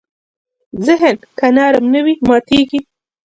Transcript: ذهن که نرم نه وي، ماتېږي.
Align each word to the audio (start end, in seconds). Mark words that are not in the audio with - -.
ذهن 0.85 1.15
که 1.37 1.47
نرم 1.55 1.85
نه 1.93 1.99
وي، 2.05 2.15
ماتېږي. 2.27 2.79